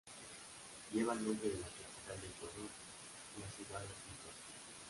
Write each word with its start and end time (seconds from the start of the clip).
Lleva 0.91 1.13
el 1.13 1.23
nombre 1.23 1.47
de 1.49 1.59
la 1.59 1.67
capital 1.67 2.21
de 2.21 2.27
Ecuador, 2.27 2.69
la 3.39 3.51
ciudad 3.55 3.81
de 3.81 3.85
Quito. 3.85 4.31